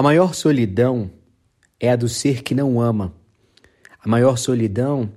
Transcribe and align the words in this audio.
A 0.00 0.02
maior 0.02 0.32
solidão 0.32 1.10
é 1.78 1.90
a 1.90 1.94
do 1.94 2.08
ser 2.08 2.42
que 2.42 2.54
não 2.54 2.80
ama. 2.80 3.12
A 4.02 4.08
maior 4.08 4.38
solidão 4.38 5.10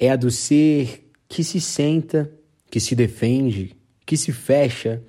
é 0.00 0.08
a 0.08 0.16
do 0.16 0.30
ser 0.30 1.12
que 1.28 1.44
se 1.44 1.60
senta, 1.60 2.32
que 2.70 2.80
se 2.80 2.94
defende, 2.94 3.76
que 4.06 4.16
se 4.16 4.32
fecha 4.32 5.02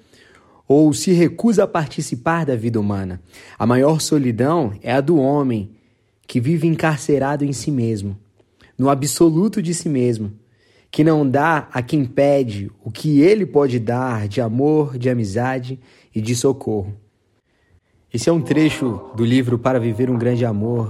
ou 0.68 0.92
se 0.92 1.14
recusa 1.14 1.64
a 1.64 1.68
participar 1.68 2.46
da 2.46 2.58
vida 2.58 2.82
humana. 2.82 3.22
A 3.58 3.66
maior 3.66 4.02
solidão 4.02 4.74
é 4.82 4.92
a 4.92 5.00
do 5.00 5.16
homem 5.16 5.72
que 6.28 6.42
vive 6.42 6.68
encarcerado 6.68 7.46
em 7.46 7.54
si 7.54 7.72
mesmo, 7.72 8.20
no 8.78 8.90
absoluto 8.90 9.62
de 9.62 9.74
si 9.74 9.88
mesmo, 9.88 10.34
que 10.92 11.02
não 11.02 11.26
dá 11.26 11.70
a 11.72 11.82
quem 11.82 12.04
pede 12.04 12.70
o 12.84 12.92
que 12.92 13.22
ele 13.22 13.46
pode 13.46 13.80
dar 13.80 14.28
de 14.28 14.42
amor, 14.42 14.98
de 14.98 15.10
amizade 15.10 15.80
e 16.14 16.20
de 16.20 16.36
socorro. 16.36 17.07
Esse 18.14 18.30
é 18.30 18.32
um 18.32 18.40
trecho 18.40 19.02
do 19.16 19.26
livro 19.26 19.60
Para 19.60 19.82
Viver 19.82 20.10
um 20.10 20.18
Grande 20.18 20.46
Amor, 20.46 20.90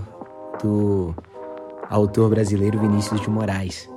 do 0.62 1.16
autor 1.89 2.30
brasileiro 2.30 2.80
Vinícius 2.80 3.20
de 3.20 3.27
Moraes. 3.27 3.89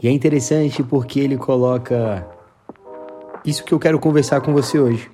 E 0.00 0.06
é 0.06 0.12
interessante 0.12 0.80
porque 0.80 1.18
ele 1.18 1.36
coloca 1.36 2.24
isso 3.44 3.64
que 3.64 3.74
eu 3.74 3.80
quero 3.80 3.98
conversar 3.98 4.40
com 4.42 4.52
você 4.52 4.78
hoje. 4.78 5.10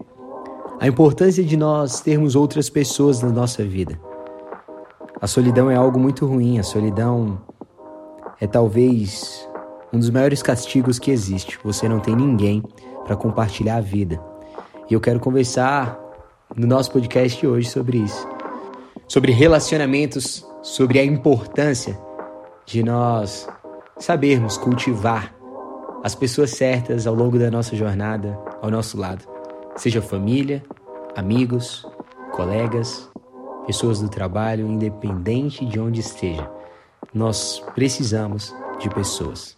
A 0.79 0.87
importância 0.87 1.43
de 1.43 1.57
nós 1.57 2.03
termos 2.03 2.37
outras 2.37 2.69
pessoas 2.69 3.23
na 3.23 3.31
nossa 3.31 3.65
vida. 3.65 3.99
A 5.19 5.27
solidão 5.27 5.71
é 5.71 5.75
algo 5.75 5.99
muito 5.99 6.27
ruim, 6.27 6.59
a 6.59 6.63
solidão 6.63 7.41
é 8.39 8.47
talvez 8.47 9.49
um 9.91 9.99
dos 9.99 10.11
maiores 10.11 10.43
castigos 10.43 10.99
que 10.99 11.11
existe. 11.11 11.59
Você 11.65 11.89
não 11.89 11.99
tem 11.99 12.15
ninguém 12.15 12.63
para 13.07 13.17
compartilhar 13.17 13.77
a 13.77 13.81
vida. 13.81 14.21
E 14.91 14.93
eu 14.93 15.01
quero 15.01 15.19
conversar 15.19 16.06
no 16.57 16.67
nosso 16.67 16.91
podcast 16.91 17.47
hoje 17.47 17.69
sobre 17.69 17.99
isso. 17.99 18.27
Sobre 19.07 19.31
relacionamentos, 19.31 20.45
sobre 20.63 20.99
a 20.99 21.05
importância 21.05 21.99
de 22.65 22.83
nós 22.83 23.47
sabermos 23.99 24.57
cultivar 24.57 25.35
as 26.03 26.15
pessoas 26.15 26.51
certas 26.51 27.07
ao 27.07 27.15
longo 27.15 27.39
da 27.39 27.51
nossa 27.51 27.77
jornada 27.77 28.39
ao 28.63 28.71
nosso 28.71 28.99
lado. 28.99 29.25
Seja 29.77 30.01
família, 30.01 30.65
amigos, 31.15 31.87
colegas, 32.33 33.09
pessoas 33.67 34.01
do 34.01 34.09
trabalho, 34.09 34.67
independente 34.67 35.65
de 35.67 35.79
onde 35.79 36.01
esteja. 36.01 36.51
Nós 37.13 37.63
precisamos 37.75 38.55
de 38.79 38.89
pessoas. 38.89 39.57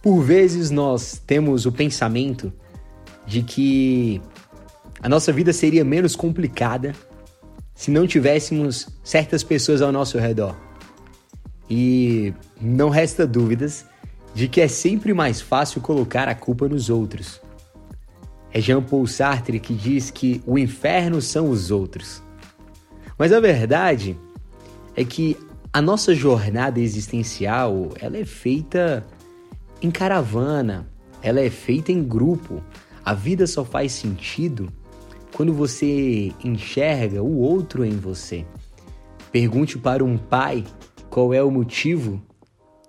Por 0.00 0.20
vezes 0.20 0.70
nós 0.70 1.20
temos 1.26 1.66
o 1.66 1.72
pensamento 1.72 2.52
de 3.26 3.42
que 3.42 4.20
a 5.02 5.08
nossa 5.08 5.32
vida 5.32 5.52
seria 5.52 5.84
menos 5.84 6.14
complicada 6.16 6.94
se 7.74 7.90
não 7.90 8.06
tivéssemos 8.06 8.88
certas 9.02 9.42
pessoas 9.42 9.82
ao 9.82 9.90
nosso 9.90 10.18
redor. 10.18 10.56
E 11.68 12.32
não 12.60 12.88
resta 12.88 13.26
dúvidas 13.26 13.84
de 14.34 14.48
que 14.48 14.60
é 14.60 14.68
sempre 14.68 15.14
mais 15.14 15.40
fácil 15.40 15.80
colocar 15.80 16.28
a 16.28 16.34
culpa 16.34 16.68
nos 16.68 16.90
outros. 16.90 17.40
É 18.52 18.60
Jean 18.60 18.82
Paul 18.82 19.06
Sartre 19.06 19.58
que 19.58 19.74
diz 19.74 20.10
que 20.10 20.42
o 20.46 20.58
inferno 20.58 21.20
são 21.20 21.50
os 21.50 21.70
outros. 21.70 22.22
Mas 23.18 23.32
a 23.32 23.40
verdade 23.40 24.16
é 24.96 25.04
que 25.04 25.36
a 25.72 25.82
nossa 25.82 26.14
jornada 26.14 26.78
existencial, 26.78 27.90
ela 28.00 28.16
é 28.16 28.24
feita 28.24 29.04
em 29.82 29.90
caravana, 29.90 30.88
ela 31.20 31.40
é 31.40 31.50
feita 31.50 31.90
em 31.90 32.02
grupo. 32.02 32.62
A 33.04 33.12
vida 33.12 33.46
só 33.46 33.64
faz 33.64 33.92
sentido 33.92 34.72
quando 35.32 35.52
você 35.52 36.32
enxerga 36.42 37.22
o 37.22 37.38
outro 37.38 37.84
em 37.84 37.96
você. 37.96 38.46
Pergunte 39.30 39.76
para 39.78 40.04
um 40.04 40.16
pai 40.16 40.64
qual 41.10 41.34
é 41.34 41.42
o 41.42 41.50
motivo 41.50 42.22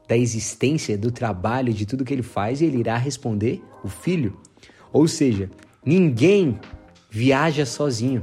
da 0.08 0.16
existência, 0.16 0.98
do 0.98 1.12
trabalho, 1.12 1.74
de 1.74 1.86
tudo 1.86 2.06
que 2.06 2.14
ele 2.14 2.24
faz, 2.24 2.62
e 2.62 2.66
ele 2.66 2.78
irá 2.78 2.98
responder: 2.98 3.62
o 3.84 3.90
filho. 3.90 4.38
Ou 4.94 5.08
seja, 5.08 5.50
ninguém 5.86 6.60
viaja 7.10 7.66
sozinho. 7.66 8.22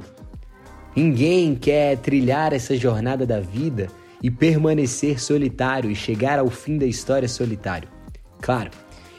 Ninguém 0.94 1.54
quer 1.54 1.97
trilhar 1.98 2.52
essa 2.52 2.76
jornada 2.76 3.26
da 3.26 3.41
vida 3.41 3.88
e 4.22 4.31
permanecer 4.31 5.20
solitário 5.20 5.91
e 5.91 5.97
chegar 5.97 6.38
ao 6.38 6.48
fim 6.48 6.78
da 6.78 6.86
história 6.86 7.28
solitário. 7.28 7.88
Claro, 8.41 8.70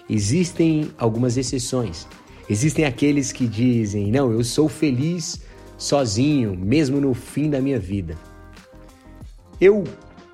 existem 0.10 0.92
algumas 0.98 1.36
exceções. 1.38 2.08
Existem 2.50 2.86
aqueles 2.86 3.32
que 3.32 3.48
dizem: 3.48 4.12
"Não, 4.12 4.32
eu 4.32 4.44
sou 4.44 4.68
feliz 4.68 5.42
sozinho, 5.78 6.58
mesmo 6.58 7.00
no 7.00 7.14
fim 7.14 7.50
da 7.50 7.62
minha 7.62 7.80
vida". 7.80 8.18
Eu 9.60 9.84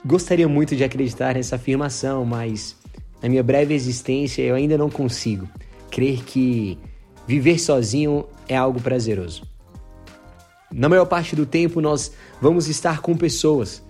gostaria 0.06 0.48
muito 0.48 0.76
de 0.76 0.84
acreditar 0.84 1.36
nessa 1.36 1.56
afirmação, 1.56 2.26
mas 2.26 2.76
na 3.22 3.30
minha 3.30 3.44
breve 3.44 3.74
existência 3.74 4.42
eu 4.42 4.56
ainda 4.56 4.78
não 4.78 4.90
consigo 4.90 5.48
crer 5.90 6.24
que 6.24 6.78
viver 7.28 7.60
sozinho 7.60 8.26
é 8.48 8.56
algo 8.56 8.80
prazeroso. 8.82 9.44
Na 10.72 10.88
maior 10.88 11.06
parte 11.06 11.36
do 11.36 11.46
tempo 11.46 11.82
nós 11.82 12.12
vamos 12.42 12.68
estar 12.68 13.02
com 13.02 13.18
pessoas. 13.18 13.84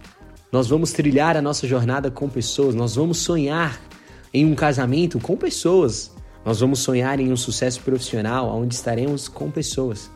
Nós 0.51 0.67
vamos 0.67 0.91
trilhar 0.91 1.37
a 1.37 1.41
nossa 1.41 1.67
jornada 1.67 2.09
com 2.09 2.27
pessoas, 2.27 2.73
nós 2.73 2.95
vamos 2.95 3.19
sonhar 3.19 3.79
em 4.33 4.45
um 4.45 4.55
casamento 4.55 5.19
com 5.19 5.37
pessoas. 5.37 6.11
Nós 6.45 6.59
vamos 6.59 6.79
sonhar 6.79 7.19
em 7.19 7.31
um 7.31 7.37
sucesso 7.37 7.81
profissional 7.81 8.49
onde 8.49 8.73
estaremos 8.73 9.27
com 9.27 9.51
pessoas. 9.51 10.09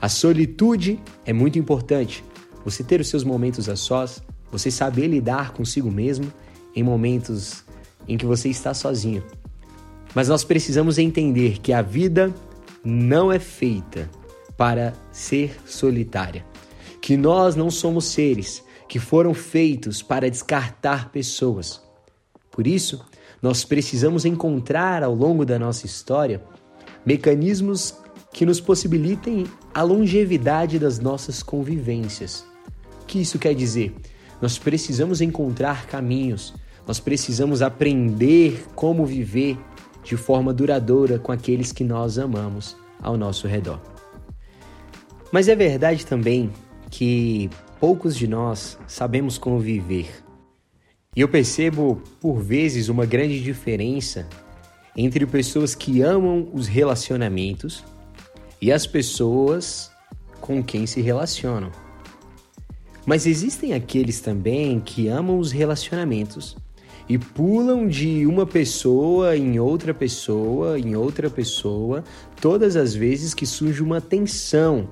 A 0.00 0.08
solitude 0.08 1.00
é 1.24 1.32
muito 1.32 1.58
importante. 1.58 2.24
Você 2.64 2.84
ter 2.84 3.00
os 3.00 3.08
seus 3.08 3.24
momentos 3.24 3.68
a 3.68 3.76
sós, 3.76 4.22
você 4.50 4.70
saber 4.70 5.06
lidar 5.06 5.52
consigo 5.52 5.90
mesmo 5.90 6.32
em 6.74 6.82
momentos 6.82 7.64
em 8.06 8.16
que 8.16 8.26
você 8.26 8.48
está 8.48 8.74
sozinho. 8.74 9.24
Mas 10.14 10.28
nós 10.28 10.44
precisamos 10.44 10.98
entender 10.98 11.58
que 11.60 11.72
a 11.72 11.82
vida 11.82 12.34
não 12.84 13.32
é 13.32 13.38
feita 13.38 14.10
para 14.56 14.92
ser 15.12 15.58
solitária. 15.64 16.44
Que 17.00 17.16
nós 17.16 17.56
não 17.56 17.70
somos 17.70 18.06
seres 18.06 18.62
que 18.88 18.98
foram 18.98 19.32
feitos 19.32 20.02
para 20.02 20.28
descartar 20.28 21.10
pessoas. 21.10 21.80
Por 22.50 22.66
isso, 22.66 23.04
nós 23.42 23.64
precisamos 23.64 24.24
encontrar 24.24 25.02
ao 25.02 25.14
longo 25.14 25.44
da 25.44 25.58
nossa 25.58 25.86
história 25.86 26.42
mecanismos 27.04 27.94
que 28.32 28.44
nos 28.44 28.60
possibilitem 28.60 29.46
a 29.74 29.82
longevidade 29.82 30.78
das 30.78 30.98
nossas 30.98 31.42
convivências. 31.42 32.44
O 33.02 33.06
que 33.06 33.20
isso 33.20 33.38
quer 33.38 33.54
dizer? 33.54 33.94
Nós 34.40 34.58
precisamos 34.58 35.20
encontrar 35.20 35.86
caminhos, 35.86 36.54
nós 36.86 37.00
precisamos 37.00 37.62
aprender 37.62 38.64
como 38.74 39.04
viver 39.04 39.58
de 40.04 40.16
forma 40.16 40.52
duradoura 40.52 41.18
com 41.18 41.32
aqueles 41.32 41.72
que 41.72 41.84
nós 41.84 42.18
amamos 42.18 42.76
ao 43.02 43.16
nosso 43.16 43.46
redor. 43.46 43.80
Mas 45.32 45.48
é 45.48 45.54
verdade 45.54 46.04
também 46.04 46.50
que 46.90 47.50
poucos 47.78 48.16
de 48.16 48.26
nós 48.26 48.78
sabemos 48.86 49.38
como 49.38 49.58
viver 49.58 50.10
e 51.16 51.20
eu 51.22 51.28
percebo, 51.28 52.00
por 52.20 52.40
vezes, 52.40 52.88
uma 52.88 53.04
grande 53.04 53.42
diferença 53.42 54.28
entre 54.96 55.26
pessoas 55.26 55.74
que 55.74 56.02
amam 56.02 56.48
os 56.52 56.68
relacionamentos 56.68 57.84
e 58.62 58.70
as 58.70 58.86
pessoas 58.86 59.90
com 60.40 60.62
quem 60.62 60.86
se 60.86 61.00
relacionam. 61.00 61.72
Mas 63.04 63.26
existem 63.26 63.74
aqueles 63.74 64.20
também 64.20 64.78
que 64.78 65.08
amam 65.08 65.38
os 65.38 65.50
relacionamentos 65.50 66.56
e 67.08 67.18
pulam 67.18 67.88
de 67.88 68.24
uma 68.24 68.46
pessoa 68.46 69.36
em 69.36 69.58
outra 69.58 69.92
pessoa, 69.92 70.78
em 70.78 70.94
outra 70.94 71.28
pessoa, 71.28 72.04
todas 72.40 72.76
as 72.76 72.94
vezes 72.94 73.34
que 73.34 73.46
surge 73.46 73.82
uma 73.82 74.00
tensão, 74.00 74.88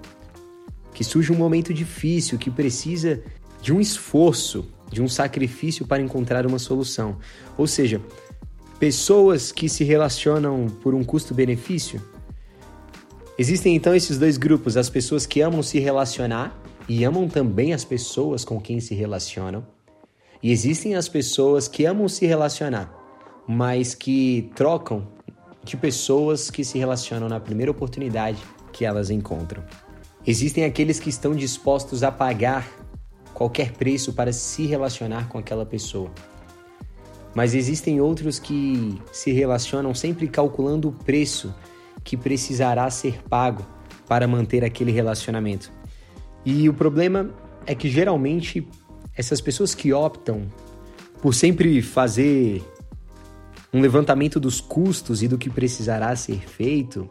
que 0.93 1.05
surge 1.05 1.33
um 1.33 1.37
momento 1.37 1.73
difícil, 1.73 2.39
que 2.39 2.51
precisa 2.51 3.23
de 3.63 3.73
um 3.73 3.81
esforço 3.81 4.67
de 4.91 5.03
um 5.03 5.09
sacrifício 5.09 5.87
para 5.87 6.03
encontrar 6.03 6.47
uma 6.47 6.59
solução. 6.59 7.19
Ou 7.57 7.67
seja, 7.67 8.01
pessoas 8.79 9.53
que 9.53 9.69
se 9.69 9.85
relacionam 9.85 10.67
por 10.83 10.95
um 10.95 11.05
custo-benefício. 11.05 12.01
Existem 13.39 13.75
então 13.77 13.95
esses 13.95 14.19
dois 14.19 14.37
grupos: 14.37 14.77
as 14.77 14.89
pessoas 14.89 15.27
que 15.27 15.41
amam 15.41 15.63
se 15.63 15.79
relacionar 15.79 16.59
e 16.89 17.05
amam 17.05 17.29
também 17.29 17.73
as 17.73 17.85
pessoas 17.85 18.45
com 18.45 18.61
quem 18.61 18.81
se 18.81 18.95
relacionam. 18.95 19.67
E 20.43 20.53
existem 20.53 20.95
as 20.95 21.09
pessoas 21.09 21.67
que 21.67 21.85
amam 21.85 22.09
se 22.09 22.25
relacionar, 22.25 22.93
mas 23.47 23.95
que 23.95 24.51
trocam 24.55 25.07
de 25.65 25.77
pessoas 25.77 26.51
que 26.51 26.65
se 26.65 26.79
relacionam 26.79 27.29
na 27.29 27.41
primeira 27.41 27.71
oportunidade 27.71 28.39
que 28.73 28.85
elas 28.85 29.11
encontram. 29.11 29.63
Existem 30.27 30.65
aqueles 30.65 31.01
que 31.01 31.11
estão 31.11 31.35
dispostos 31.35 32.03
a 32.03 32.13
pagar 32.13 32.78
qualquer 33.39 33.71
preço 33.71 34.13
para 34.13 34.33
se 34.33 34.67
relacionar 34.67 35.29
com 35.29 35.39
aquela 35.39 35.65
pessoa. 35.65 36.11
Mas 37.33 37.55
existem 37.55 38.01
outros 38.01 38.41
que 38.41 39.01
se 39.13 39.31
relacionam 39.31 39.95
sempre 39.95 40.27
calculando 40.27 40.89
o 40.89 40.93
preço 40.93 41.55
que 42.03 42.17
precisará 42.17 42.91
ser 42.91 43.23
pago 43.29 43.65
para 44.09 44.27
manter 44.27 44.65
aquele 44.65 44.91
relacionamento. 44.91 45.71
E 46.45 46.69
o 46.69 46.75
problema 46.75 47.31
é 47.65 47.77
que 47.77 47.89
geralmente 47.89 48.67
essas 49.17 49.41
pessoas 49.41 49.73
que 49.73 49.93
optam 49.93 50.49
por 51.23 51.33
sempre 51.33 51.81
fazer 51.81 52.61
um 53.73 53.81
levantamento 53.81 54.41
dos 54.41 54.61
custos 54.61 55.23
e 55.23 55.29
do 55.29 55.39
que 55.39 55.49
precisará 55.49 56.17
ser 56.17 56.41
feito, 56.41 57.09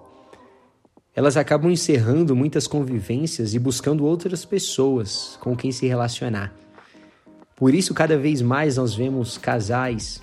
elas 1.17 1.35
acabam 1.35 1.71
encerrando 1.71 2.35
muitas 2.35 2.67
convivências 2.67 3.55
e 3.55 3.59
buscando 3.59 4.05
outras 4.05 4.45
pessoas 4.45 5.35
com 5.41 5.57
quem 5.57 5.71
se 5.71 5.87
relacionar. 5.87 6.53
Por 7.55 7.73
isso, 7.73 7.91
cada 7.91 8.15
vez 8.15 8.39
mais 8.39 8.77
nós 8.77 8.93
vemos 8.93 9.35
casais, 9.35 10.21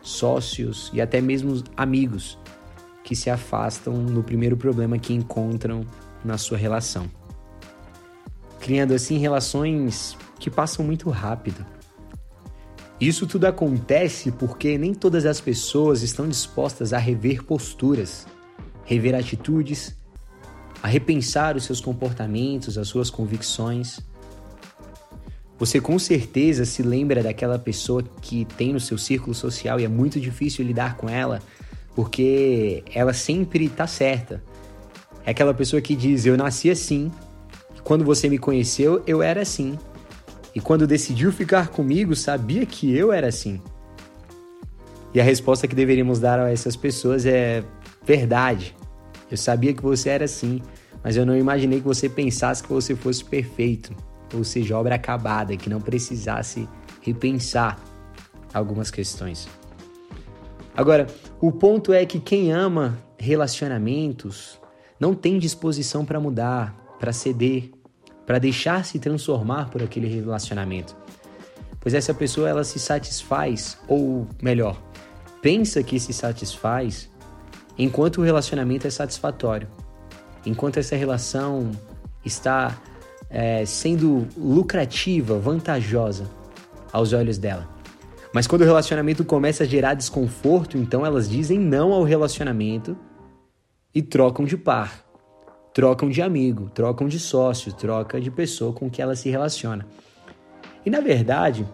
sócios 0.00 0.90
e 0.94 1.00
até 1.02 1.20
mesmo 1.20 1.62
amigos 1.76 2.38
que 3.04 3.14
se 3.14 3.28
afastam 3.28 3.92
no 3.98 4.22
primeiro 4.22 4.56
problema 4.56 4.98
que 4.98 5.12
encontram 5.12 5.84
na 6.24 6.38
sua 6.38 6.56
relação. 6.56 7.10
Criando 8.60 8.94
assim 8.94 9.18
relações 9.18 10.16
que 10.38 10.48
passam 10.48 10.82
muito 10.82 11.10
rápido. 11.10 11.66
Isso 12.98 13.26
tudo 13.26 13.44
acontece 13.44 14.32
porque 14.32 14.78
nem 14.78 14.94
todas 14.94 15.26
as 15.26 15.38
pessoas 15.38 16.00
estão 16.00 16.26
dispostas 16.26 16.94
a 16.94 16.98
rever 16.98 17.44
posturas, 17.44 18.26
rever 18.86 19.14
atitudes, 19.14 19.99
a 20.82 20.88
repensar 20.88 21.56
os 21.56 21.64
seus 21.64 21.80
comportamentos, 21.80 22.78
as 22.78 22.88
suas 22.88 23.10
convicções. 23.10 24.00
Você 25.58 25.80
com 25.80 25.98
certeza 25.98 26.64
se 26.64 26.82
lembra 26.82 27.22
daquela 27.22 27.58
pessoa 27.58 28.02
que 28.22 28.46
tem 28.56 28.72
no 28.72 28.80
seu 28.80 28.96
círculo 28.96 29.34
social 29.34 29.78
e 29.78 29.84
é 29.84 29.88
muito 29.88 30.18
difícil 30.18 30.64
lidar 30.64 30.96
com 30.96 31.08
ela, 31.08 31.40
porque 31.94 32.82
ela 32.94 33.12
sempre 33.12 33.66
está 33.66 33.86
certa. 33.86 34.42
É 35.24 35.32
aquela 35.32 35.52
pessoa 35.52 35.82
que 35.82 35.94
diz: 35.94 36.24
Eu 36.24 36.36
nasci 36.36 36.70
assim, 36.70 37.12
quando 37.84 38.04
você 38.04 38.28
me 38.28 38.38
conheceu, 38.38 39.02
eu 39.06 39.22
era 39.22 39.42
assim. 39.42 39.78
E 40.54 40.60
quando 40.60 40.86
decidiu 40.86 41.30
ficar 41.30 41.68
comigo, 41.68 42.16
sabia 42.16 42.64
que 42.64 42.96
eu 42.96 43.12
era 43.12 43.28
assim. 43.28 43.60
E 45.12 45.20
a 45.20 45.24
resposta 45.24 45.68
que 45.68 45.74
deveríamos 45.74 46.18
dar 46.18 46.40
a 46.40 46.50
essas 46.50 46.74
pessoas 46.74 47.26
é: 47.26 47.62
verdade. 48.04 48.74
Eu 49.30 49.36
sabia 49.36 49.72
que 49.72 49.82
você 49.82 50.08
era 50.08 50.24
assim, 50.24 50.60
mas 51.02 51.16
eu 51.16 51.24
não 51.24 51.36
imaginei 51.36 51.80
que 51.80 51.86
você 51.86 52.08
pensasse 52.08 52.62
que 52.62 52.68
você 52.68 52.94
fosse 52.94 53.24
perfeito, 53.24 53.94
ou 54.34 54.44
seja, 54.44 54.76
obra 54.76 54.96
acabada, 54.96 55.56
que 55.56 55.70
não 55.70 55.80
precisasse 55.80 56.68
repensar 57.00 57.78
algumas 58.52 58.90
questões. 58.90 59.48
Agora, 60.76 61.06
o 61.40 61.52
ponto 61.52 61.92
é 61.92 62.04
que 62.04 62.18
quem 62.18 62.52
ama 62.52 62.98
relacionamentos 63.18 64.58
não 64.98 65.14
tem 65.14 65.38
disposição 65.38 66.04
para 66.04 66.20
mudar, 66.20 66.74
para 66.98 67.12
ceder, 67.12 67.70
para 68.26 68.38
deixar 68.38 68.84
se 68.84 68.98
transformar 68.98 69.70
por 69.70 69.82
aquele 69.82 70.06
relacionamento. 70.06 70.96
Pois 71.80 71.94
essa 71.94 72.12
pessoa 72.12 72.48
ela 72.48 72.62
se 72.62 72.78
satisfaz, 72.78 73.78
ou 73.88 74.26
melhor, 74.42 74.80
pensa 75.40 75.82
que 75.82 75.98
se 75.98 76.12
satisfaz 76.12 77.08
enquanto 77.78 78.18
o 78.18 78.22
relacionamento 78.22 78.86
é 78.86 78.90
satisfatório, 78.90 79.68
enquanto 80.44 80.78
essa 80.78 80.96
relação 80.96 81.70
está 82.24 82.78
é, 83.28 83.64
sendo 83.64 84.26
lucrativa, 84.36 85.38
vantajosa 85.38 86.28
aos 86.92 87.12
olhos 87.12 87.38
dela. 87.38 87.68
Mas 88.32 88.46
quando 88.46 88.62
o 88.62 88.64
relacionamento 88.64 89.24
começa 89.24 89.64
a 89.64 89.66
gerar 89.66 89.94
desconforto, 89.94 90.76
então 90.78 91.04
elas 91.04 91.28
dizem 91.28 91.58
não 91.58 91.92
ao 91.92 92.04
relacionamento 92.04 92.96
e 93.94 94.00
trocam 94.00 94.44
de 94.44 94.56
par 94.56 95.10
trocam 95.72 96.08
de 96.08 96.20
amigo, 96.20 96.68
trocam 96.70 97.08
de 97.08 97.18
sócio, 97.18 97.72
troca 97.72 98.20
de 98.20 98.30
pessoa 98.30 98.72
com 98.72 98.90
que 98.90 99.00
ela 99.00 99.14
se 99.14 99.30
relaciona. 99.30 99.86
E 100.84 100.90
na 100.90 101.00
verdade, 101.00 101.66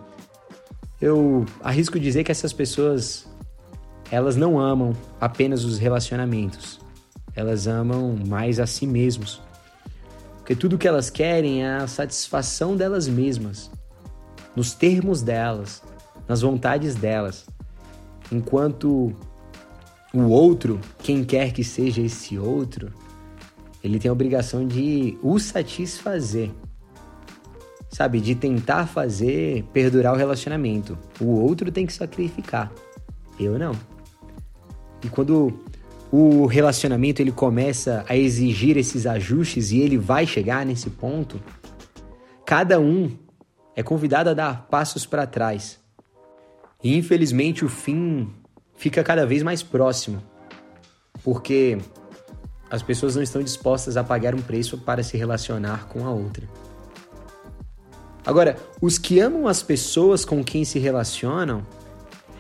eu 1.01 1.45
arrisco 1.63 1.99
dizer 1.99 2.25
que 2.25 2.33
essas 2.33 2.53
pessoas 2.53 3.29
elas 4.11 4.37
não 4.37 4.59
amam 4.59 4.93
apenas 5.21 5.65
os 5.65 5.79
relacionamentos. 5.79 6.81
Elas 7.35 7.67
amam 7.67 8.17
mais 8.27 8.61
a 8.61 8.67
si 8.67 8.87
mesmos. 8.87 9.43
Porque 10.39 10.55
tudo 10.55 10.79
que 10.79 10.87
elas 10.87 11.11
querem 11.11 11.65
é 11.65 11.77
a 11.77 11.89
satisfação 11.89 12.77
delas 12.77 13.09
mesmas, 13.09 13.71
nos 14.55 14.75
termos 14.75 15.21
delas, 15.21 15.83
nas 16.29 16.41
vontades 16.41 16.95
delas. 16.95 17.47
Enquanto 18.31 19.13
o 20.15 20.23
outro, 20.29 20.81
quem 20.99 21.25
quer 21.25 21.53
que 21.53 21.65
seja 21.65 22.01
esse 22.01 22.39
outro, 22.39 22.93
ele 23.83 23.99
tem 23.99 24.09
a 24.09 24.13
obrigação 24.13 24.67
de 24.67 25.19
o 25.23 25.39
satisfazer. 25.39 26.51
Sabe, 27.91 28.21
de 28.21 28.35
tentar 28.35 28.87
fazer 28.87 29.65
perdurar 29.73 30.13
o 30.13 30.17
relacionamento. 30.17 30.99
O 31.21 31.41
outro 31.41 31.73
tem 31.73 31.87
que 31.87 31.93
sacrificar. 31.93 32.71
Eu 33.39 33.59
não. 33.59 33.73
E 35.03 35.09
quando 35.09 35.61
o 36.11 36.47
relacionamento 36.47 37.21
ele 37.21 37.33
começa 37.33 38.05
a 38.09 38.17
exigir 38.17 38.77
esses 38.77 39.07
ajustes 39.07 39.71
e 39.71 39.81
ele 39.81 39.99
vai 39.99 40.27
chegar 40.27 40.65
nesse 40.65 40.91
ponto, 40.91 41.41
cada 42.45 42.81
um 42.81 43.11
é 43.75 43.83
convidado 43.83 44.31
a 44.31 44.35
dar 44.35 44.67
passos 44.69 45.05
para 45.05 45.27
trás. 45.27 45.79
E 46.83 46.97
infelizmente 46.97 47.65
o 47.65 47.69
fim 47.69 48.33
fica 48.77 49.03
cada 49.03 49.27
vez 49.27 49.43
mais 49.43 49.63
próximo. 49.63 50.23
Porque 51.23 51.79
as 52.71 52.83
pessoas 52.83 53.17
não 53.17 53.23
estão 53.23 53.43
dispostas 53.43 53.97
a 53.97 54.05
pagar 54.05 54.35
um 54.35 54.41
preço 54.41 54.79
para 54.79 55.03
se 55.03 55.17
relacionar 55.17 55.87
com 55.89 56.07
a 56.07 56.11
outra. 56.11 56.49
Agora, 58.25 58.57
os 58.81 58.99
que 58.99 59.21
amam 59.21 59.47
as 59.47 59.63
pessoas 59.63 60.25
com 60.25 60.43
quem 60.43 60.65
se 60.65 60.79
relacionam, 60.79 61.65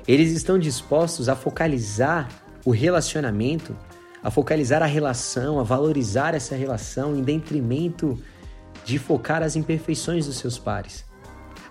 eles 0.07 0.33
estão 0.33 0.59
dispostos 0.59 1.29
a 1.29 1.37
focalizar 1.37 2.29
o 2.67 2.73
relacionamento, 2.73 3.77
a 4.21 4.29
focalizar 4.29 4.83
a 4.83 4.87
relação, 4.87 5.61
a 5.61 5.63
valorizar 5.63 6.35
essa 6.35 6.57
relação 6.57 7.17
em 7.17 7.23
detrimento 7.23 8.19
de 8.85 8.99
focar 8.99 9.41
as 9.41 9.55
imperfeições 9.55 10.27
dos 10.27 10.37
seus 10.39 10.59
pares. 10.59 11.05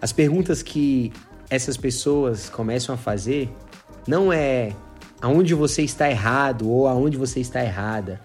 As 0.01 0.13
perguntas 0.13 0.63
que 0.63 1.11
essas 1.49 1.75
pessoas 1.75 2.49
começam 2.49 2.95
a 2.95 2.97
fazer 2.97 3.53
não 4.07 4.31
é 4.31 4.73
aonde 5.21 5.53
você 5.53 5.81
está 5.81 6.09
errado 6.09 6.69
ou 6.69 6.87
aonde 6.87 7.17
você 7.17 7.41
está 7.41 7.61
errada, 7.61 8.21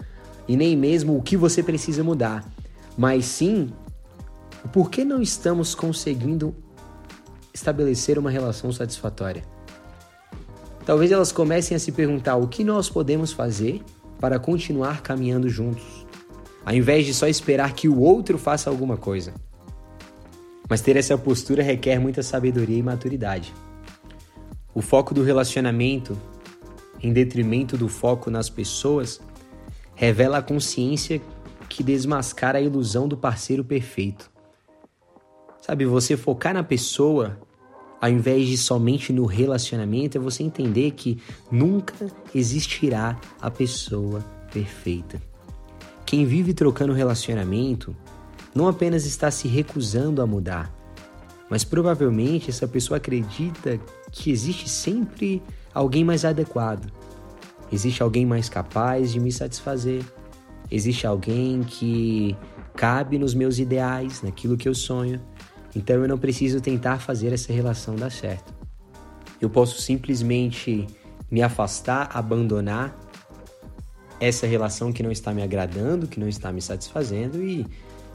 e 0.47 0.55
nem 0.55 0.77
mesmo 0.77 1.17
o 1.17 1.21
que 1.21 1.35
você 1.35 1.61
precisa 1.61 2.03
mudar, 2.03 2.45
mas 2.97 3.25
sim 3.25 3.71
o 4.63 4.69
porquê 4.69 5.03
não 5.03 5.21
estamos 5.21 5.75
conseguindo 5.75 6.55
estabelecer 7.53 8.17
uma 8.17 8.29
relação 8.29 8.71
satisfatória. 8.71 9.43
Talvez 10.85 11.11
elas 11.11 11.31
comecem 11.31 11.75
a 11.75 11.79
se 11.79 11.91
perguntar 11.91 12.35
o 12.35 12.47
que 12.47 12.63
nós 12.63 12.89
podemos 12.89 13.31
fazer 13.31 13.81
para 14.19 14.39
continuar 14.39 15.01
caminhando 15.01 15.49
juntos, 15.49 16.05
ao 16.65 16.73
invés 16.73 17.05
de 17.05 17.13
só 17.13 17.27
esperar 17.27 17.73
que 17.73 17.87
o 17.87 17.99
outro 17.99 18.37
faça 18.37 18.69
alguma 18.69 18.97
coisa. 18.97 19.33
Mas 20.69 20.81
ter 20.81 20.95
essa 20.95 21.17
postura 21.17 21.61
requer 21.61 21.99
muita 21.99 22.23
sabedoria 22.23 22.77
e 22.77 22.83
maturidade. 22.83 23.53
O 24.73 24.81
foco 24.81 25.13
do 25.13 25.23
relacionamento, 25.23 26.17
em 27.01 27.11
detrimento 27.11 27.77
do 27.77 27.89
foco 27.89 28.31
nas 28.31 28.49
pessoas, 28.49 29.19
revela 29.95 30.37
a 30.37 30.41
consciência 30.41 31.21
que 31.67 31.83
desmascara 31.83 32.57
a 32.57 32.61
ilusão 32.61 33.07
do 33.07 33.17
parceiro 33.17 33.63
perfeito. 33.63 34.31
Sabe, 35.61 35.85
você 35.85 36.17
focar 36.17 36.53
na 36.53 36.63
pessoa 36.63 37.37
ao 38.01 38.09
invés 38.09 38.47
de 38.47 38.57
somente 38.57 39.13
no 39.13 39.25
relacionamento 39.25 40.17
é 40.17 40.21
você 40.21 40.43
entender 40.43 40.91
que 40.91 41.19
nunca 41.51 41.93
existirá 42.33 43.19
a 43.39 43.51
pessoa 43.51 44.19
perfeita. 44.51 45.21
Quem 46.05 46.25
vive 46.25 46.53
trocando 46.53 46.91
relacionamento 46.91 47.95
não 48.53 48.67
apenas 48.67 49.05
está 49.05 49.29
se 49.29 49.47
recusando 49.47 50.21
a 50.21 50.27
mudar, 50.27 50.73
mas 51.49 51.63
provavelmente 51.63 52.49
essa 52.49 52.67
pessoa 52.67 52.97
acredita 52.97 53.79
que 54.11 54.31
existe 54.31 54.67
sempre 54.67 55.41
alguém 55.73 56.03
mais 56.03 56.25
adequado, 56.25 56.91
Existe 57.71 58.03
alguém 58.03 58.25
mais 58.25 58.49
capaz 58.49 59.13
de 59.13 59.19
me 59.19 59.31
satisfazer. 59.31 60.03
Existe 60.69 61.07
alguém 61.07 61.63
que 61.63 62.35
cabe 62.75 63.17
nos 63.17 63.33
meus 63.33 63.59
ideais, 63.59 64.21
naquilo 64.21 64.57
que 64.57 64.67
eu 64.67 64.75
sonho. 64.75 65.21
Então 65.75 65.97
eu 65.97 66.07
não 66.07 66.17
preciso 66.17 66.59
tentar 66.59 66.99
fazer 66.99 67.33
essa 67.33 67.53
relação 67.53 67.95
dar 67.95 68.11
certo. 68.11 68.53
Eu 69.39 69.49
posso 69.49 69.81
simplesmente 69.81 70.87
me 71.29 71.41
afastar, 71.41 72.09
abandonar 72.13 72.97
essa 74.19 74.45
relação 74.45 74.91
que 74.91 75.01
não 75.01 75.11
está 75.11 75.33
me 75.33 75.41
agradando, 75.41 76.07
que 76.07 76.19
não 76.19 76.27
está 76.27 76.51
me 76.51 76.61
satisfazendo 76.61 77.41
e 77.43 77.65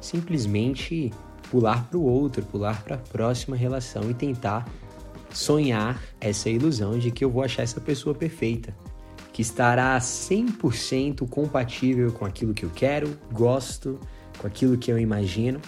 simplesmente 0.00 1.12
pular 1.50 1.88
para 1.88 1.98
o 1.98 2.02
outro, 2.02 2.44
pular 2.44 2.82
para 2.82 2.96
a 2.96 2.98
próxima 2.98 3.56
relação 3.56 4.08
e 4.10 4.14
tentar 4.14 4.68
sonhar 5.32 6.00
essa 6.20 6.48
ilusão 6.48 6.98
de 6.98 7.10
que 7.10 7.24
eu 7.24 7.30
vou 7.30 7.42
achar 7.42 7.62
essa 7.62 7.80
pessoa 7.80 8.14
perfeita 8.14 8.74
que 9.36 9.42
estará 9.42 9.98
100% 9.98 11.28
compatível 11.28 12.10
com 12.10 12.24
aquilo 12.24 12.54
que 12.54 12.64
eu 12.64 12.70
quero, 12.74 13.18
gosto, 13.30 14.00
com 14.38 14.46
aquilo 14.46 14.78
que 14.78 14.90
eu 14.90 14.98
imagino. 14.98 15.60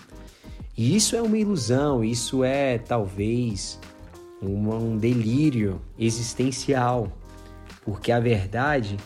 E 0.79 0.95
isso 0.95 1.17
é 1.17 1.21
uma 1.21 1.37
ilusão, 1.37 2.05
isso 2.05 2.45
é 2.45 2.79
talvez 2.79 3.81
um, 4.41 4.73
um 4.73 4.97
delírio 4.97 5.83
existencial, 5.99 7.13
porque 7.85 8.13
a 8.13 8.21
verdade 8.21 8.97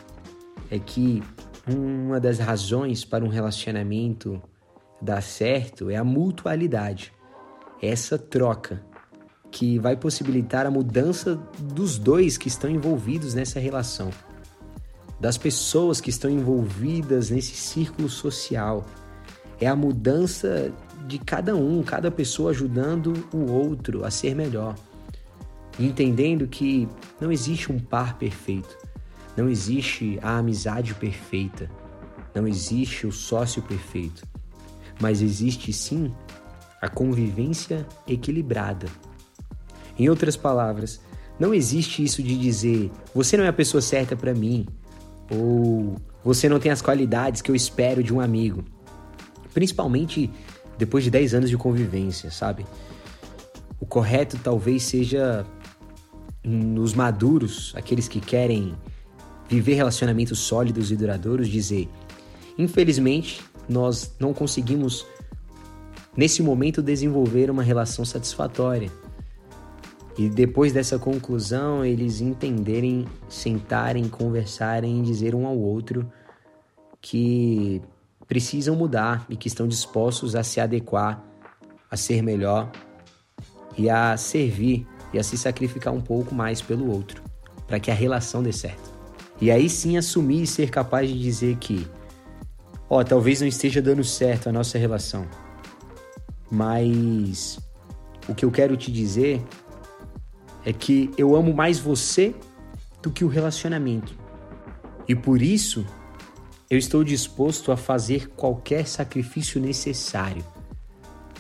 é 0.71 0.79
que 0.79 1.23
uma 1.67 2.21
das 2.21 2.39
razões 2.39 3.07
para 3.07 3.25
um 3.25 3.29
relacionamento 3.29 4.39
dar 5.01 5.23
certo 5.23 5.89
é 5.89 5.97
a 5.97 6.05
mutualidade, 6.05 7.11
essa 7.81 8.19
troca 8.19 8.85
que 9.51 9.79
vai 9.79 9.97
possibilitar 9.97 10.67
a 10.67 10.71
mudança 10.71 11.37
dos 11.59 11.97
dois 11.97 12.37
que 12.37 12.49
estão 12.49 12.69
envolvidos 12.69 13.33
nessa 13.33 13.59
relação, 13.59 14.11
das 15.19 15.39
pessoas 15.39 16.03
que 16.03 16.11
estão 16.11 16.31
envolvidas 16.31 17.31
nesse 17.31 17.55
círculo 17.55 18.11
social. 18.11 18.85
É 19.59 19.69
a 19.69 19.77
mudança 19.77 20.71
de 21.07 21.19
cada 21.19 21.55
um, 21.57 21.83
cada 21.83 22.11
pessoa 22.11 22.51
ajudando 22.51 23.29
o 23.33 23.51
outro 23.51 24.05
a 24.05 24.11
ser 24.11 24.35
melhor. 24.35 24.75
entendendo 25.79 26.47
que 26.47 26.87
não 27.21 27.33
existe 27.33 27.73
um 27.73 27.79
par 27.79 28.19
perfeito, 28.19 28.77
não 29.37 29.49
existe 29.49 30.19
a 30.23 30.37
amizade 30.37 30.95
perfeita, 30.95 31.71
não 32.35 32.47
existe 32.47 33.07
o 33.07 33.13
sócio 33.13 33.63
perfeito, 33.63 34.23
mas 35.01 35.23
existe 35.23 35.73
sim 35.73 36.13
a 36.81 36.89
convivência 36.89 37.87
equilibrada 38.07 38.87
em 39.99 40.09
outras 40.09 40.37
palavras, 40.37 41.01
não 41.39 41.55
existe 41.55 42.03
isso 42.03 42.23
de 42.23 42.37
dizer 42.39 42.91
você 43.15 43.37
não 43.37 43.45
é 43.45 43.49
a 43.49 43.53
pessoa 43.53 43.81
certa 43.81 44.17
para 44.17 44.35
mim 44.35 44.67
ou 45.31 45.97
você 46.25 46.49
não 46.49 46.59
tem 46.59 46.71
as 46.71 46.83
qualidades 46.83 47.43
que 47.43 47.51
eu 47.51 47.57
espero 47.57 48.03
de 48.03 48.13
um 48.13 48.21
amigo. 48.21 48.65
Principalmente 49.53 50.31
depois 50.79 51.05
de 51.05 51.11
10 51.11 51.35
anos 51.35 51.51
de 51.51 51.57
convivência, 51.57 52.31
sabe? 52.31 52.67
O 53.81 53.87
correto 53.87 54.39
talvez 54.43 54.83
seja 54.85 55.47
nos 56.45 56.95
maduros, 56.95 57.73
aqueles 57.77 58.09
que 58.09 58.21
querem 58.21 58.75
viver 59.49 59.75
relacionamentos 59.75 60.39
sólidos 60.39 60.91
e 60.91 60.97
duradouros, 60.97 61.49
dizer: 61.49 61.89
infelizmente, 62.59 63.43
nós 63.69 64.15
não 64.19 64.33
conseguimos 64.33 65.07
nesse 66.17 66.43
momento 66.43 66.83
desenvolver 66.83 67.51
uma 67.51 67.63
relação 67.63 68.05
satisfatória. 68.05 68.91
E 70.19 70.29
depois 70.29 70.73
dessa 70.73 70.99
conclusão, 70.99 71.85
eles 71.85 72.21
entenderem, 72.21 73.07
sentarem, 73.29 74.09
conversarem 74.09 75.01
e 75.01 75.03
dizer 75.03 75.35
um 75.35 75.47
ao 75.47 75.57
outro 75.57 76.11
que 77.01 77.81
precisam 78.33 78.75
mudar 78.75 79.27
e 79.29 79.37
que 79.37 79.47
estão 79.47 79.69
dispostos 79.69 80.35
a 80.35 80.43
se 80.43 80.59
adequar, 80.59 81.23
a 81.91 81.99
ser 81.99 82.23
melhor 82.23 82.73
e 83.77 83.91
a 83.91 84.17
servir 84.17 84.87
e 85.13 85.19
a 85.19 85.23
se 85.23 85.37
sacrificar 85.37 85.93
um 85.93 86.01
pouco 86.01 86.35
mais 86.35 86.63
pelo 86.63 86.91
outro, 86.91 87.23
para 87.67 87.79
que 87.79 87.91
a 87.91 87.95
relação 87.95 88.43
dê 88.43 88.51
certo. 88.51 88.91
E 89.39 89.51
aí 89.51 89.69
sim 89.69 89.99
assumir 89.99 90.45
e 90.45 90.47
ser 90.47 90.71
capaz 90.71 91.11
de 91.11 91.23
dizer 91.23 91.57
que, 91.57 91.87
ó, 92.89 93.01
oh, 93.01 93.05
talvez 93.05 93.43
não 93.43 93.47
esteja 93.47 93.83
dando 93.83 94.03
certo 94.03 94.49
a 94.49 94.53
nossa 94.53 94.79
relação, 94.79 95.27
mas 96.51 97.61
o 98.27 98.35
que 98.35 98.47
eu 98.47 98.51
quero 98.51 98.79
te 98.79 98.91
dizer 98.91 99.43
é 100.65 100.73
que 100.73 101.11
eu 101.19 101.37
amo 101.37 101.53
mais 101.53 101.79
você 101.79 102.35
do 103.03 103.11
que 103.11 103.27
o 103.27 103.29
relacionamento. 103.29 104.17
E 105.07 105.15
por 105.15 105.43
isso, 105.43 105.85
eu 106.73 106.79
estou 106.79 107.05
disposto 107.05 107.71
a 107.71 107.77
fazer 107.77 108.31
qualquer 108.31 108.87
sacrifício 108.87 109.61
necessário 109.61 110.43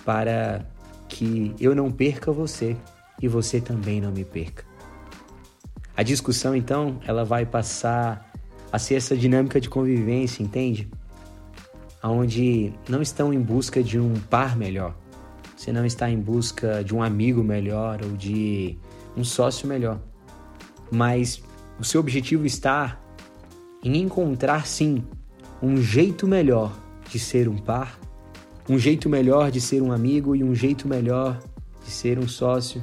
para 0.04 0.62
que 1.08 1.54
eu 1.58 1.74
não 1.74 1.90
perca 1.90 2.30
você 2.30 2.76
e 3.18 3.26
você 3.26 3.58
também 3.58 3.98
não 3.98 4.12
me 4.12 4.26
perca. 4.26 4.62
A 5.96 6.02
discussão, 6.02 6.54
então, 6.54 7.00
ela 7.06 7.24
vai 7.24 7.46
passar 7.46 8.30
a 8.70 8.78
ser 8.78 8.96
essa 8.96 9.16
dinâmica 9.16 9.58
de 9.58 9.70
convivência, 9.70 10.42
entende? 10.42 10.90
Onde 12.04 12.70
não 12.86 13.00
estão 13.00 13.32
em 13.32 13.40
busca 13.40 13.82
de 13.82 13.98
um 13.98 14.12
par 14.28 14.54
melhor, 14.54 14.94
você 15.56 15.72
não 15.72 15.86
está 15.86 16.10
em 16.10 16.20
busca 16.20 16.84
de 16.84 16.94
um 16.94 17.02
amigo 17.02 17.42
melhor 17.42 18.00
ou 18.04 18.10
de 18.18 18.76
um 19.16 19.24
sócio 19.24 19.66
melhor. 19.66 19.98
Mas 20.90 21.42
o 21.80 21.84
seu 21.84 22.02
objetivo 22.02 22.44
está 22.44 23.00
em 23.82 23.96
encontrar 23.96 24.66
sim 24.66 25.02
um 25.62 25.76
jeito 25.76 26.26
melhor 26.26 26.76
de 27.08 27.20
ser 27.20 27.48
um 27.48 27.56
par, 27.56 27.96
um 28.68 28.76
jeito 28.76 29.08
melhor 29.08 29.50
de 29.50 29.60
ser 29.60 29.80
um 29.80 29.92
amigo 29.92 30.34
e 30.34 30.42
um 30.42 30.54
jeito 30.54 30.88
melhor 30.88 31.40
de 31.84 31.90
ser 31.90 32.18
um 32.18 32.26
sócio. 32.26 32.82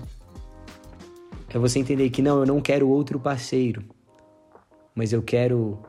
É 1.49 1.59
você 1.59 1.79
entender 1.79 2.09
que 2.09 2.21
não, 2.21 2.39
eu 2.39 2.45
não 2.45 2.61
quero 2.61 2.87
outro 2.87 3.19
parceiro, 3.19 3.83
mas 4.95 5.11
eu 5.11 5.21
quero 5.21 5.79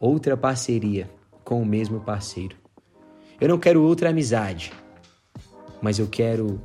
outra 0.00 0.36
parceria 0.36 1.08
com 1.44 1.62
o 1.62 1.66
mesmo 1.66 2.00
parceiro. 2.00 2.56
Eu 3.40 3.48
não 3.48 3.58
quero 3.58 3.82
outra 3.82 4.10
amizade, 4.10 4.72
mas 5.80 6.00
eu 6.00 6.08
quero 6.08 6.60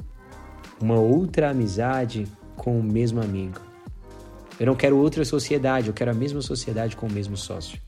uma 0.82 1.00
outra 1.00 1.52
amizade 1.52 2.28
com 2.56 2.80
o 2.80 2.84
mesmo 2.84 3.22
amigo. 3.22 3.60
Eu 4.60 4.66
não 4.66 4.76
quero 4.76 4.98
outra 4.98 5.24
sociedade, 5.24 5.90
eu 5.90 5.94
quero 5.94 6.12
a 6.12 6.14
mesma 6.14 6.42
sociedade 6.42 6.96
com 6.96 7.08
o 7.08 7.12
mesmo 7.12 7.38
sócio. 7.38 7.85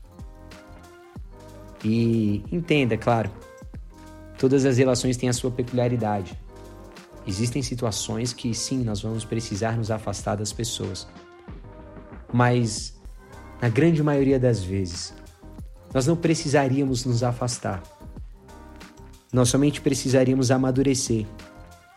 E 1.84 2.44
entenda, 2.50 2.96
claro, 2.96 3.30
todas 4.38 4.64
as 4.64 4.78
relações 4.78 5.16
têm 5.16 5.28
a 5.28 5.32
sua 5.32 5.50
peculiaridade. 5.50 6.38
Existem 7.26 7.62
situações 7.62 8.32
que 8.32 8.54
sim, 8.54 8.82
nós 8.82 9.02
vamos 9.02 9.24
precisar 9.24 9.76
nos 9.76 9.90
afastar 9.90 10.36
das 10.36 10.52
pessoas. 10.52 11.06
Mas, 12.32 12.98
na 13.60 13.68
grande 13.68 14.02
maioria 14.02 14.38
das 14.38 14.62
vezes, 14.62 15.14
nós 15.92 16.06
não 16.06 16.16
precisaríamos 16.16 17.04
nos 17.04 17.22
afastar. 17.22 17.82
Nós 19.32 19.48
somente 19.48 19.80
precisaríamos 19.80 20.50
amadurecer 20.50 21.26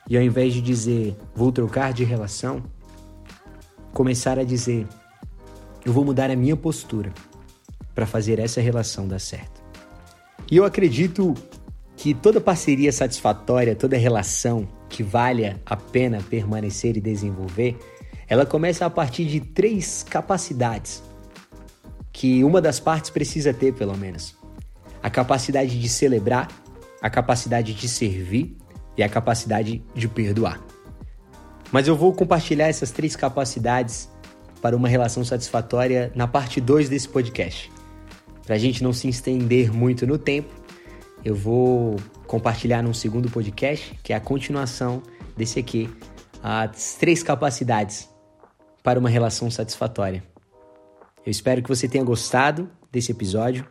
e 0.09 0.17
ao 0.17 0.23
invés 0.23 0.53
de 0.53 0.61
dizer 0.61 1.15
vou 1.33 1.51
trocar 1.51 1.93
de 1.93 2.03
relação, 2.03 2.61
começar 3.93 4.38
a 4.38 4.43
dizer 4.43 4.85
eu 5.85 5.93
vou 5.93 6.03
mudar 6.03 6.29
a 6.29 6.35
minha 6.35 6.55
postura 6.57 7.13
para 7.95 8.05
fazer 8.05 8.39
essa 8.39 8.59
relação 8.59 9.07
dar 9.07 9.19
certo. 9.19 9.61
E 10.51 10.58
eu 10.58 10.65
acredito 10.65 11.34
que 11.96 12.13
toda 12.13 12.41
parceria 12.41 12.91
satisfatória, 12.91 13.74
toda 13.74 13.96
relação 13.96 14.67
que 14.89 15.01
valha 15.01 15.62
a 15.65 15.77
pena 15.77 16.22
permanecer 16.29 16.98
e 16.98 17.00
desenvolver, 17.00 17.79
ela 18.27 18.46
começa 18.46 18.86
a 18.86 18.89
partir 18.89 19.24
de 19.24 19.39
três 19.39 20.03
capacidades 20.03 21.01
que 22.12 22.43
uma 22.43 22.60
das 22.60 22.81
partes 22.81 23.10
precisa 23.10 23.53
ter, 23.53 23.74
pelo 23.74 23.96
menos: 23.96 24.36
a 25.01 25.10
capacidade 25.10 25.79
de 25.79 25.88
celebrar, 25.88 26.50
a 27.01 27.10
capacidade 27.10 27.74
de 27.74 27.88
servir 27.88 28.58
e 28.98 29.03
a 29.03 29.08
capacidade 29.08 29.81
de 29.96 30.08
perdoar. 30.10 30.62
Mas 31.72 31.88
eu 31.88 31.96
vou 31.96 32.12
compartilhar 32.13 32.67
essas 32.67 32.91
três 32.91 33.15
capacidades 33.15 34.10
para 34.62 34.75
uma 34.75 34.89
relação 34.89 35.24
satisfatória 35.24 36.12
na 36.13 36.27
parte 36.27 36.60
2 36.60 36.89
desse 36.89 37.08
podcast. 37.08 37.72
Para 38.45 38.55
a 38.55 38.57
gente 38.57 38.83
não 38.83 38.91
se 38.91 39.07
estender 39.07 39.71
muito 39.71 40.05
no 40.05 40.17
tempo, 40.17 40.53
eu 41.24 41.36
vou 41.36 41.98
compartilhar 42.27 42.81
num 42.81 42.93
segundo 42.93 43.29
podcast, 43.29 43.98
que 44.03 44.13
é 44.13 44.15
a 44.15 44.19
continuação 44.19 45.03
desse 45.38 45.60
aqui, 45.60 45.89
as 46.41 46.95
três 46.95 47.21
capacidades 47.21 48.10
para 48.83 49.00
uma 49.00 49.10
relação 49.10 49.51
satisfatória. 49.51 50.24
Eu 51.25 51.29
espero 51.29 51.62
que 51.62 51.69
você 51.69 51.88
tenha 51.88 52.03
gostado 52.03 52.69
desse 52.91 53.12
episódio. 53.12 53.65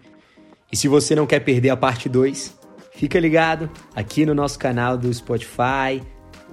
E 0.71 0.77
se 0.77 0.87
você 0.87 1.17
não 1.17 1.27
quer 1.27 1.41
perder 1.41 1.71
a 1.71 1.77
parte 1.77 2.09
2, 2.09 2.61
Fica 3.01 3.19
ligado 3.19 3.71
aqui 3.97 4.27
no 4.27 4.35
nosso 4.35 4.59
canal 4.59 4.99
do 4.99 5.11
Spotify 5.11 6.03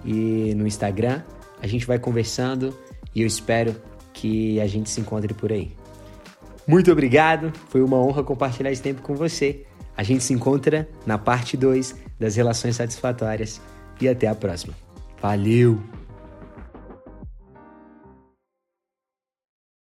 e 0.05 0.55
no 0.55 0.65
Instagram. 0.65 1.21
A 1.61 1.67
gente 1.67 1.85
vai 1.85 1.99
conversando 1.99 2.73
e 3.13 3.19
eu 3.19 3.27
espero 3.27 3.75
que 4.13 4.57
a 4.61 4.65
gente 4.65 4.89
se 4.89 5.01
encontre 5.01 5.33
por 5.33 5.51
aí. 5.51 5.75
Muito 6.67 6.91
obrigado, 6.91 7.53
foi 7.69 7.81
uma 7.81 7.97
honra 7.97 8.23
compartilhar 8.23 8.71
esse 8.71 8.81
tempo 8.81 9.01
com 9.01 9.15
você. 9.15 9.65
A 9.95 10.03
gente 10.03 10.21
se 10.23 10.33
encontra 10.33 10.87
na 11.05 11.17
parte 11.17 11.55
2 11.55 11.95
das 12.19 12.35
relações 12.35 12.75
satisfatórias 12.75 13.61
e 14.01 14.07
até 14.07 14.27
a 14.27 14.35
próxima. 14.35 14.73
Valeu! 15.21 15.79